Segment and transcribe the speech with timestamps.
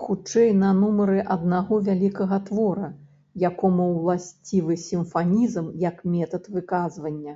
[0.00, 2.90] Хутчэй на нумары аднаго вялікага твора,
[3.46, 7.34] якому ўласцівы сімфанізм як метад выказвання.